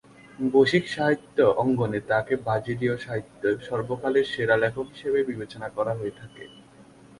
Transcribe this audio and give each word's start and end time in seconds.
বৈশ্বিক 0.45 0.85
সাহিত্য 0.87 1.37
অঙ্গনে 1.61 1.99
তাকে 2.07 2.33
ব্রাজিলীয় 2.37 2.95
সাহিত্যে 2.97 3.49
সর্বকালের 3.67 4.25
সেরা 4.25 4.55
লেখক 4.57 4.85
হিসেবে 4.93 5.19
বিবেচনা 5.29 5.67
করা 5.69 5.93
হয়ে 5.95 6.17
থাকে। 6.19 6.43